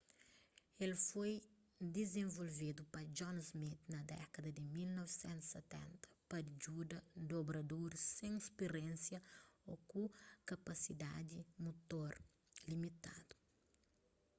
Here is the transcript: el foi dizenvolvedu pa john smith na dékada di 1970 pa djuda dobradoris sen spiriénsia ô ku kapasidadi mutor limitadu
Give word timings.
el 0.85 0.93
foi 1.09 1.33
dizenvolvedu 1.97 2.81
pa 2.93 3.01
john 3.17 3.37
smith 3.49 3.79
na 3.93 3.99
dékada 4.13 4.49
di 4.57 4.63
1970 4.77 6.17
pa 6.29 6.37
djuda 6.55 6.99
dobradoris 7.31 8.03
sen 8.17 8.35
spiriénsia 8.49 9.19
ô 9.71 9.73
ku 9.89 10.03
kapasidadi 10.49 11.39
mutor 11.63 12.11
limitadu 12.69 13.33